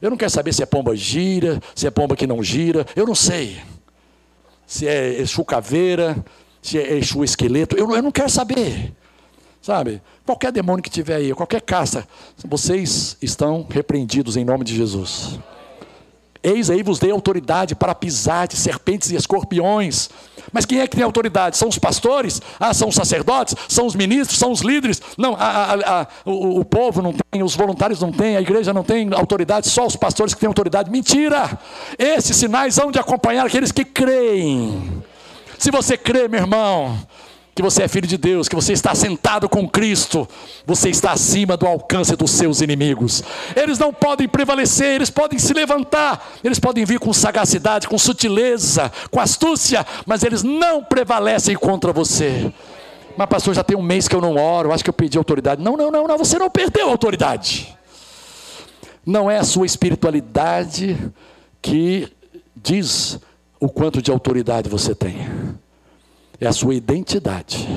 [0.00, 2.86] Eu não quero saber se é pomba gira, se é pomba que não gira.
[2.96, 3.58] Eu não sei.
[4.66, 6.16] Se é Exu caveira,
[6.62, 7.76] se é Exu esqueleto.
[7.76, 8.92] Eu, eu não quero saber.
[9.60, 10.00] Sabe?
[10.24, 12.06] Qualquer demônio que tiver aí, qualquer caça,
[12.46, 15.38] vocês estão repreendidos em nome de Jesus.
[16.44, 20.10] Eis aí vos dei autoridade para pisar de serpentes e escorpiões.
[20.52, 21.56] Mas quem é que tem autoridade?
[21.56, 22.42] São os pastores?
[22.60, 23.54] Ah, são os sacerdotes?
[23.66, 24.38] São os ministros?
[24.38, 25.00] São os líderes?
[25.16, 28.74] Não, a, a, a, o, o, povo não tem, os voluntários não têm, a igreja
[28.74, 30.90] não tem autoridade, só os pastores que têm autoridade.
[30.90, 31.58] Mentira!
[31.98, 35.02] Esses sinais hão de acompanhar aqueles que creem.
[35.58, 36.98] Se você crê, meu irmão,
[37.54, 40.28] que você é filho de Deus, que você está sentado com Cristo,
[40.66, 43.22] você está acima do alcance dos seus inimigos.
[43.54, 48.90] Eles não podem prevalecer, eles podem se levantar, eles podem vir com sagacidade, com sutileza,
[49.10, 52.52] com astúcia, mas eles não prevalecem contra você.
[53.16, 55.62] Mas, pastor, já tem um mês que eu não oro, acho que eu perdi autoridade.
[55.62, 57.72] Não, não, não, não, você não perdeu a autoridade.
[59.06, 60.98] Não é a sua espiritualidade
[61.62, 62.08] que
[62.56, 63.20] diz
[63.60, 65.54] o quanto de autoridade você tem
[66.44, 67.68] é a sua identidade.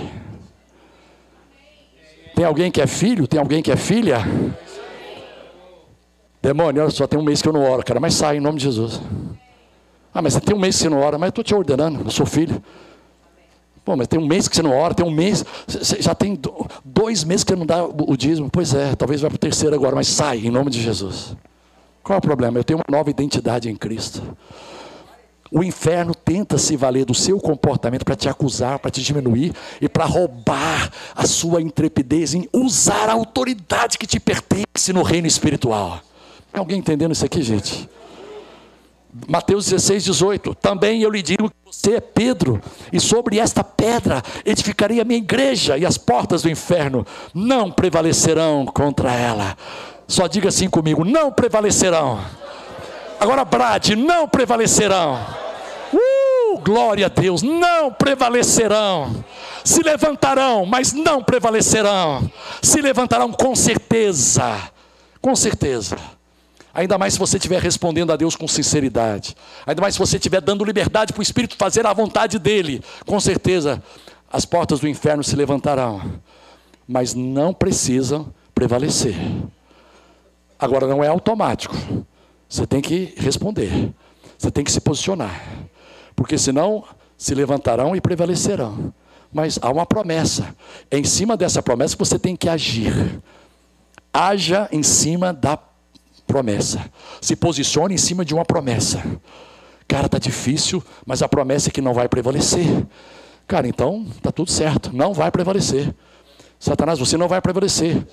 [2.36, 3.28] Tem alguém que é filho?
[3.28, 4.20] Tem alguém que é filha?
[6.42, 8.66] Demônio, só tem um mês que eu não oro, cara, mas sai em nome de
[8.66, 9.02] Jesus.
[10.14, 12.12] Ah, mas tem um mês que você não ora, mas eu estou te ordenando, eu
[12.12, 12.62] sou filho.
[13.84, 16.40] Pô, mas tem um mês que você não ora, tem um mês, você já tem
[16.84, 18.50] dois meses que você não dá o dízimo.
[18.52, 21.36] Pois é, talvez vá para o terceiro agora, mas sai em nome de Jesus.
[22.04, 22.60] Qual é o problema?
[22.60, 24.22] Eu tenho uma nova identidade em Cristo.
[25.52, 29.88] O inferno tenta se valer do seu comportamento para te acusar, para te diminuir e
[29.88, 36.02] para roubar a sua intrepidez em usar a autoridade que te pertence no reino espiritual.
[36.52, 37.90] Tem alguém entendendo isso aqui, gente?
[39.28, 40.56] Mateus 16, 18.
[40.56, 45.18] Também eu lhe digo que você é Pedro, e sobre esta pedra edificarei a minha
[45.18, 49.58] igreja, e as portas do inferno não prevalecerão contra ela.
[50.08, 52.20] Só diga assim comigo: não prevalecerão.
[53.20, 55.20] Agora, Brade, não prevalecerão.
[55.92, 59.24] Uh, glória a Deus, não prevalecerão.
[59.64, 62.30] Se levantarão, mas não prevalecerão.
[62.62, 64.72] Se levantarão com certeza.
[65.22, 65.98] Com certeza.
[66.74, 69.36] Ainda mais se você estiver respondendo a Deus com sinceridade.
[69.66, 72.84] Ainda mais se você estiver dando liberdade para o Espírito fazer a vontade dele.
[73.06, 73.82] Com certeza,
[74.32, 76.22] as portas do inferno se levantarão.
[76.88, 79.16] Mas não precisam prevalecer.
[80.60, 81.76] Agora, não é automático.
[82.50, 83.94] Você tem que responder.
[84.38, 85.42] Você tem que se posicionar.
[86.16, 86.84] Porque senão
[87.18, 88.94] se levantarão e prevalecerão.
[89.32, 90.56] Mas há uma promessa.
[90.90, 93.22] É em cima dessa promessa que você tem que agir.
[94.14, 95.60] Haja em cima da
[96.26, 96.90] promessa.
[97.22, 99.04] Se posicione em cima de uma promessa.
[99.88, 102.86] Cara, tá difícil, mas a promessa é que não vai prevalecer.
[103.48, 105.96] Cara, então tá tudo certo, não vai prevalecer.
[106.60, 108.06] Satanás, você não vai prevalecer.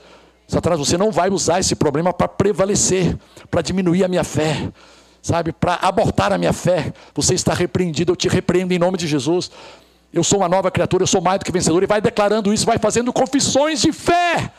[0.47, 3.17] Satanás, você não vai usar esse problema para prevalecer,
[3.51, 4.69] para diminuir a minha fé,
[5.23, 6.93] sabe, para abortar a minha fé.
[7.15, 9.51] Você está repreendido, eu te repreendo em nome de Jesus.
[10.13, 11.83] Eu sou uma nova criatura, eu sou mais do que vencedor.
[11.83, 14.53] E vai declarando isso, vai fazendo confissões de fé.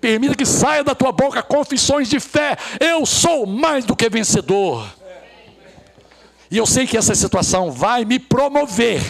[0.00, 2.56] Permita que saia da tua boca confissões de fé.
[2.78, 4.86] Eu sou mais do que vencedor.
[6.50, 9.02] E eu sei que essa situação vai me promover.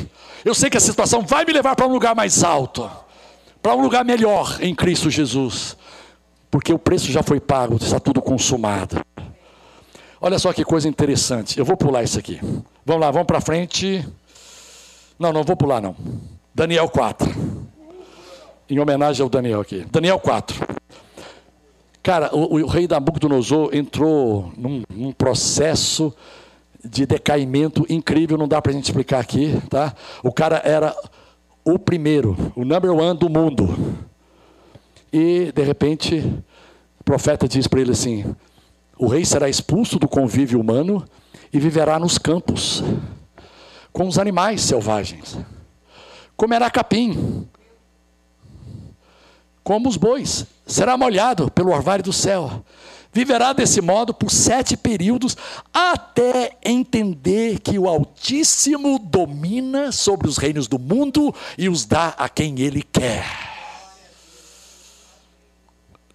[0.44, 2.90] Eu sei que a situação vai me levar para um lugar mais alto.
[3.62, 5.76] para um lugar melhor em Cristo Jesus,
[6.50, 9.00] porque o preço já foi pago, está tudo consumado.
[10.20, 11.58] Olha só que coisa interessante.
[11.58, 12.40] Eu vou pular isso aqui.
[12.84, 14.06] Vamos lá, vamos para frente.
[15.18, 15.94] Não, não vou pular não.
[16.54, 17.28] Daniel 4.
[18.68, 19.86] Em homenagem ao Daniel aqui.
[19.90, 20.66] Daniel 4.
[22.02, 26.12] Cara, o, o rei Nabucodonosor entrou num, num processo
[26.84, 29.94] de decaimento incrível, não dá para a gente explicar aqui, tá?
[30.22, 30.94] O cara era
[31.64, 34.08] o primeiro, o number one do mundo.
[35.12, 36.18] E, de repente,
[37.00, 38.34] o profeta diz para ele assim:
[38.98, 41.04] o rei será expulso do convívio humano
[41.52, 42.82] e viverá nos campos,
[43.92, 45.38] com os animais selvagens.
[46.36, 47.48] Comerá capim,
[49.62, 52.64] como os bois, será molhado pelo orvalho do céu.
[53.12, 55.36] Viverá desse modo por sete períodos,
[55.72, 62.28] até entender que o Altíssimo domina sobre os reinos do mundo e os dá a
[62.28, 63.47] quem ele quer.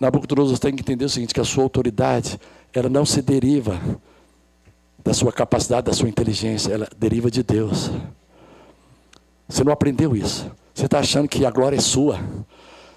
[0.03, 2.39] Nabucodonosor tem que entender o seguinte: que a sua autoridade
[2.73, 3.79] ela não se deriva
[5.03, 7.89] da sua capacidade, da sua inteligência, ela deriva de Deus.
[9.47, 10.49] Você não aprendeu isso.
[10.73, 12.19] Você está achando que a glória é sua.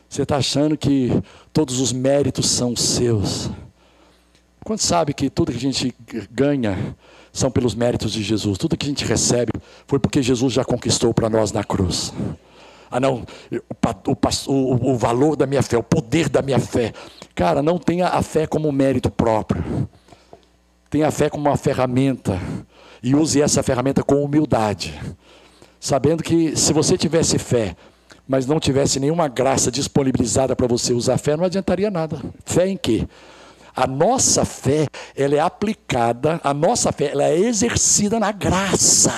[0.08, 1.10] Você está achando que
[1.52, 3.50] todos os méritos são seus.
[4.64, 5.94] Quando sabe que tudo que a gente
[6.30, 6.96] ganha
[7.32, 9.52] são pelos méritos de Jesus, tudo que a gente recebe
[9.86, 12.12] foi porque Jesus já conquistou para nós na cruz.
[12.90, 13.24] Ah, não,
[14.06, 16.92] o, o, o, valor da minha fé, o poder da minha fé.
[17.34, 19.88] Cara, não tenha a fé como mérito próprio.
[20.88, 22.40] Tenha a fé como uma ferramenta.
[23.02, 24.98] E use essa ferramenta com humildade.
[25.78, 27.76] Sabendo que se você tivesse fé,
[28.26, 32.20] mas não tivesse nenhuma graça disponibilizada para você usar fé, não adiantaria nada.
[32.44, 33.06] Fé em quê?
[33.76, 39.12] A nossa fé, ela é aplicada, a nossa fé, ela é exercida na graça.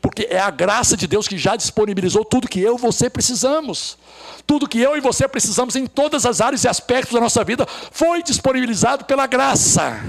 [0.00, 3.98] Porque é a graça de Deus que já disponibilizou tudo que eu e você precisamos.
[4.46, 7.66] Tudo que eu e você precisamos em todas as áreas e aspectos da nossa vida
[7.90, 10.00] foi disponibilizado pela graça.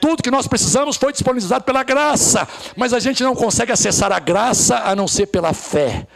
[0.00, 2.46] Tudo que nós precisamos foi disponibilizado pela graça.
[2.76, 6.06] Mas a gente não consegue acessar a graça a não ser pela fé.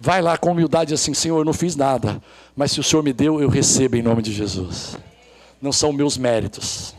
[0.00, 2.22] Vai lá com humildade assim, Senhor, eu não fiz nada,
[2.56, 4.96] mas se o Senhor me deu, eu recebo em nome de Jesus
[5.60, 6.94] não são meus méritos.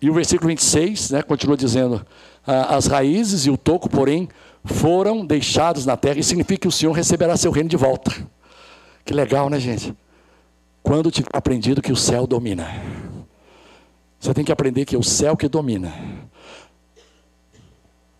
[0.00, 2.04] E o versículo 26 né, continua dizendo:
[2.46, 4.28] As raízes e o toco, porém,
[4.64, 8.14] foram deixados na terra, e significa que o Senhor receberá seu reino de volta.
[9.04, 9.94] Que legal, né, gente?
[10.82, 12.68] Quando tiver aprendido que o céu domina.
[14.18, 15.92] Você tem que aprender que é o céu que domina.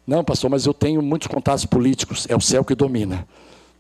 [0.07, 2.27] Não, pastor, mas eu tenho muitos contatos políticos.
[2.29, 3.27] É o céu que domina.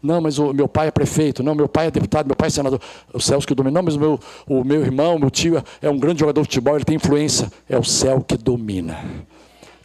[0.05, 1.43] Não, mas o meu pai é prefeito.
[1.43, 2.79] Não, meu pai é deputado, meu pai é senador.
[3.11, 3.73] O céu que domina.
[3.73, 6.77] Não, mas o meu, o meu irmão, meu tio é um grande jogador de futebol,
[6.77, 7.51] ele tem influência.
[7.67, 9.03] É o céu que domina.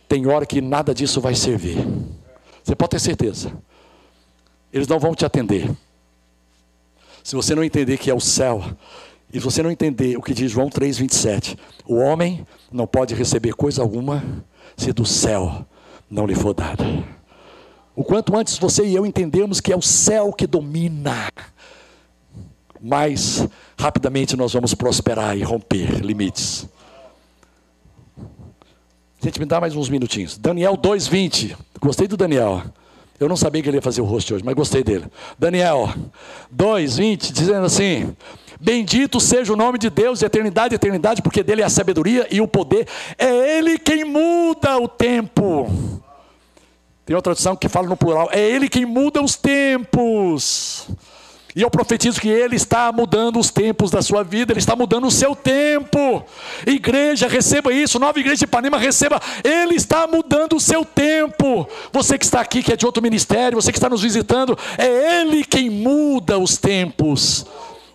[0.10, 1.78] Tem hora que nada disso vai servir.
[2.62, 3.54] Você pode ter certeza.
[4.74, 5.72] Eles não vão te atender.
[7.24, 8.62] Se você não entender que é o céu,
[9.32, 13.54] e se você não entender o que diz João 3,27, o homem não pode receber
[13.54, 14.22] coisa alguma
[14.76, 15.66] se do céu
[16.12, 17.19] não lhe for dada.
[18.00, 21.28] O quanto antes você e eu entendemos que é o céu que domina,
[22.82, 23.46] mais
[23.78, 26.66] rapidamente nós vamos prosperar e romper limites.
[29.22, 30.38] Gente, me dá mais uns minutinhos.
[30.38, 31.58] Daniel 2:20.
[31.82, 32.64] Gostei do Daniel.
[33.20, 35.04] Eu não sabia que ele ia fazer o rosto hoje, mas gostei dele.
[35.38, 35.94] Daniel
[36.56, 38.16] 2:20 dizendo assim:
[38.62, 42.40] Bendito seja o nome de Deus de eternidade, eternidade, porque dele é a sabedoria e
[42.40, 42.88] o poder.
[43.18, 45.99] É ele quem muda o tempo
[47.10, 48.30] tem outra tradução que fala no plural.
[48.32, 50.88] É Ele quem muda os tempos.
[51.56, 55.08] E eu profetizo que Ele está mudando os tempos da sua vida, Ele está mudando
[55.08, 56.24] o seu tempo.
[56.68, 59.20] Igreja, receba isso, nova igreja de Ipanema, receba.
[59.44, 61.68] Ele está mudando o seu tempo.
[61.92, 65.20] Você que está aqui, que é de outro ministério, você que está nos visitando, é
[65.20, 67.44] Ele quem muda os tempos.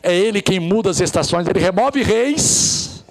[0.03, 1.47] É Ele quem muda as estações.
[1.47, 3.05] Ele remove reis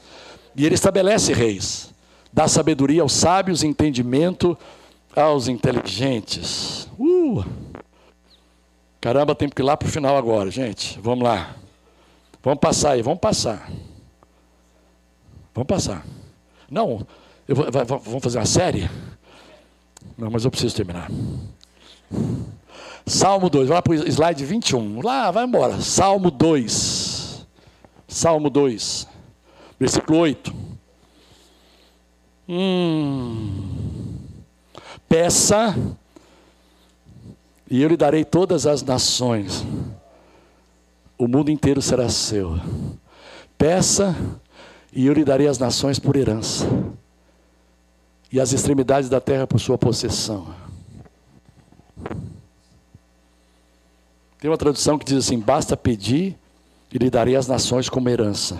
[0.53, 1.89] e Ele estabelece reis.
[2.33, 4.57] Dá sabedoria aos sábios, entendimento
[5.15, 6.87] aos inteligentes.
[6.99, 7.43] Uh!
[8.99, 10.99] Caramba, tem que ir lá para o final agora, gente.
[11.01, 11.55] Vamos lá.
[12.41, 13.69] Vamos passar aí, vamos passar.
[15.53, 16.05] Vamos passar.
[16.69, 17.05] Não,
[17.47, 18.89] eu vou, vai, vamos fazer uma série?
[20.17, 21.09] Não, mas eu preciso terminar.
[23.05, 25.01] Salmo 2, vai para o slide 21.
[25.01, 25.79] Lá, vai embora.
[25.81, 27.45] Salmo 2.
[28.07, 29.07] Salmo 2,
[29.79, 30.53] versículo 8.
[32.47, 34.02] Hum.
[35.13, 35.75] Peça,
[37.69, 39.63] e eu lhe darei todas as nações.
[41.19, 42.59] O mundo inteiro será seu.
[43.55, 44.15] Peça,
[44.91, 46.65] e eu lhe darei as nações por herança,
[48.31, 50.47] e as extremidades da terra por sua possessão.
[54.39, 56.35] Tem uma tradução que diz assim: basta pedir
[56.91, 58.59] e lhe darei as nações como herança,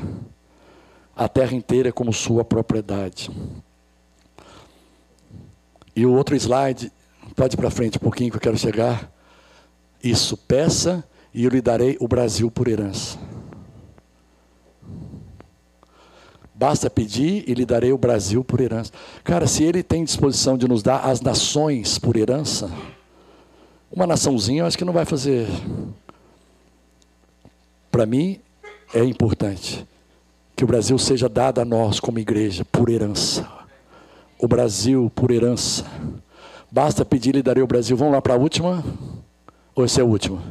[1.16, 3.32] a terra inteira como sua propriedade.
[5.96, 6.92] E o outro slide,
[7.36, 9.12] pode ir para frente um pouquinho que eu quero chegar.
[10.04, 13.18] Isso, peça e eu lhe darei o Brasil por herança.
[16.54, 18.92] Basta pedir e lhe darei o Brasil por herança.
[19.24, 22.72] Cara, se ele tem disposição de nos dar as nações por herança,
[23.92, 25.48] uma naçãozinha eu acho que não vai fazer.
[27.92, 28.40] Para mim,
[28.94, 29.86] é importante
[30.56, 33.63] que o Brasil seja dado a nós como igreja por herança.
[34.40, 35.86] O Brasil por herança.
[36.72, 37.96] Basta pedir e darei o Brasil.
[37.96, 38.84] Vamos lá para a última?
[39.76, 40.42] Ou esse é o último?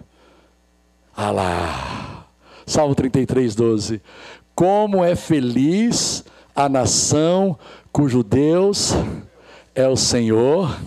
[1.16, 2.26] Ah lá.
[2.66, 4.00] Salmo 33, 12.
[4.54, 6.24] Como é feliz
[6.54, 7.58] a nação
[7.92, 8.92] cujo Deus
[9.74, 10.78] é o Senhor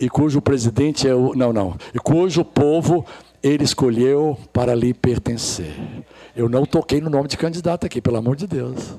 [0.00, 1.34] e cujo presidente é o.
[1.34, 1.76] Não, não.
[1.94, 3.04] E cujo povo
[3.42, 5.74] ele escolheu para lhe pertencer.
[6.36, 8.96] Eu não toquei no nome de candidato aqui, pelo amor de Deus.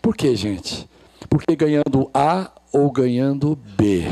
[0.00, 0.88] Por quê, gente?
[1.28, 4.04] Porque ganhando A ou ganhando B,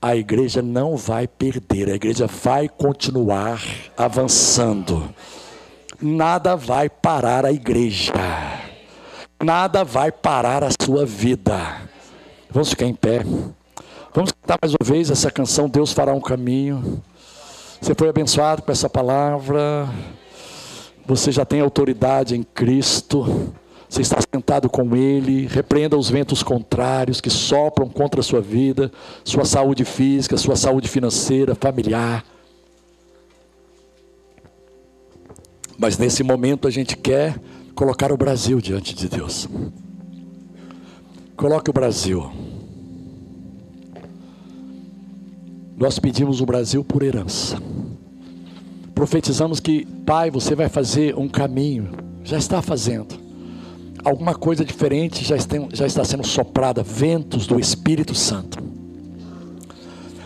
[0.00, 3.60] a igreja não vai perder, a igreja vai continuar
[3.96, 5.08] avançando
[6.00, 8.12] nada vai parar a igreja,
[9.42, 11.80] nada vai parar a sua vida.
[12.50, 13.22] Vamos ficar em pé.
[14.14, 17.02] Vamos cantar mais uma vez essa canção, Deus fará um caminho.
[17.80, 19.88] Você foi abençoado com essa palavra.
[21.06, 23.52] Você já tem autoridade em Cristo.
[23.88, 25.46] Você está sentado com Ele.
[25.46, 28.90] Repreenda os ventos contrários que sopram contra a sua vida,
[29.24, 32.24] sua saúde física, sua saúde financeira, familiar.
[35.78, 37.38] Mas nesse momento a gente quer
[37.74, 39.48] colocar o Brasil diante de Deus.
[41.36, 42.30] Coloque o Brasil.
[45.76, 47.60] Nós pedimos o Brasil por herança.
[48.94, 51.90] Profetizamos que, Pai, você vai fazer um caminho,
[52.24, 53.25] já está fazendo.
[54.08, 58.58] Alguma coisa diferente já está, já está sendo soprada ventos do Espírito Santo.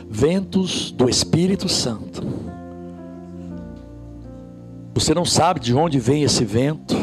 [0.08, 2.50] Ventos do Espírito Santo
[5.00, 6.94] você não sabe de onde vem esse vento.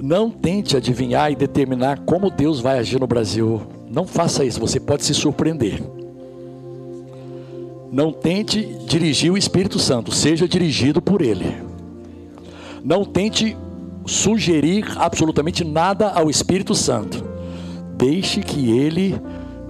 [0.00, 3.60] Não tente adivinhar e determinar como Deus vai agir no Brasil.
[3.90, 5.82] Não faça isso, você pode se surpreender.
[7.90, 11.56] Não tente dirigir o Espírito Santo, seja dirigido por Ele.
[12.84, 13.56] Não tente
[14.08, 17.22] sugerir absolutamente nada ao Espírito Santo.
[17.96, 19.20] Deixe que Ele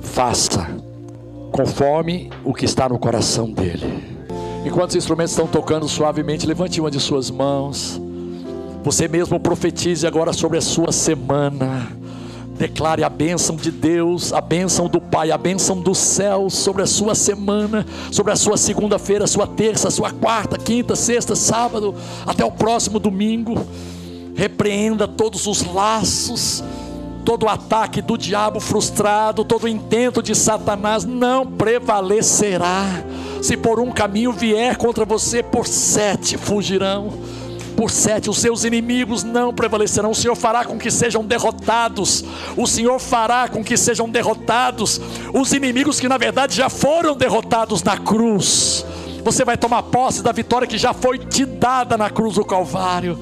[0.00, 0.68] faça
[1.50, 4.16] conforme o que está no coração dele.
[4.64, 8.00] Enquanto os instrumentos estão tocando suavemente, levante uma de suas mãos.
[8.84, 11.88] Você mesmo profetize agora sobre a sua semana.
[12.56, 16.86] Declare a bênção de Deus, a bênção do Pai, a bênção do céu sobre a
[16.86, 21.94] sua semana, sobre a sua segunda-feira, sua terça, sua quarta, quinta, sexta, sábado,
[22.26, 23.64] até o próximo domingo.
[24.38, 26.62] Repreenda todos os laços,
[27.24, 33.02] todo o ataque do diabo frustrado, todo o intento de Satanás não prevalecerá
[33.42, 37.12] se por um caminho vier contra você, por sete fugirão.
[37.76, 40.12] Por sete, os seus inimigos não prevalecerão.
[40.12, 42.24] O Senhor fará com que sejam derrotados.
[42.56, 45.00] O Senhor fará com que sejam derrotados
[45.34, 48.86] os inimigos que na verdade já foram derrotados na cruz.
[49.24, 53.18] Você vai tomar posse da vitória que já foi te dada na cruz do Calvário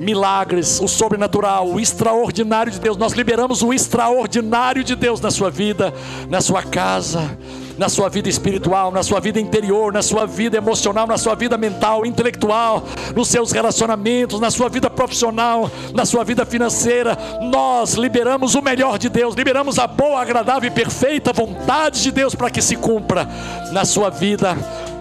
[0.00, 2.96] milagres, o sobrenatural, o extraordinário de Deus.
[2.96, 5.92] Nós liberamos o extraordinário de Deus na sua vida,
[6.26, 7.36] na sua casa,
[7.76, 11.58] na sua vida espiritual, na sua vida interior, na sua vida emocional, na sua vida
[11.58, 12.82] mental, intelectual,
[13.14, 17.16] nos seus relacionamentos, na sua vida profissional, na sua vida financeira.
[17.42, 22.34] Nós liberamos o melhor de Deus, liberamos a boa, agradável e perfeita vontade de Deus
[22.34, 23.28] para que se cumpra
[23.70, 24.56] na sua vida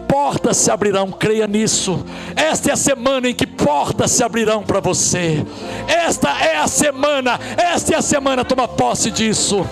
[0.10, 2.04] portas se abrirão, creia nisso.
[2.36, 5.46] Esta é a semana em que portas se abrirão para você.
[5.88, 9.64] Esta é a semana, esta é a semana, toma posse disso.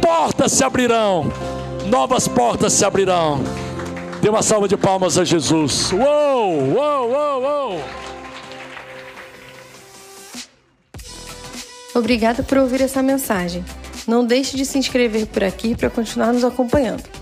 [0.00, 1.30] Portas se abrirão,
[1.86, 3.40] novas portas se abrirão.
[4.22, 5.92] Dê uma salva de palmas a Jesus.
[5.92, 7.84] Uou, uou, uou, uou.
[11.94, 13.62] Obrigada por ouvir essa mensagem.
[14.08, 17.21] Não deixe de se inscrever por aqui para continuar nos acompanhando.